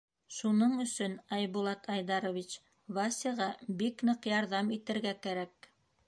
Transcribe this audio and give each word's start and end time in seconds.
—Шуның 0.35 0.71
өсөн, 0.83 1.11
Айбулат 1.35 1.83
Айдарович, 1.95 2.55
Васяға 2.97 3.49
бик 3.81 4.01
ныҡ 4.09 4.25
ярҙам 4.31 4.73
итергә 4.77 5.13
кәрәк. 5.27 5.69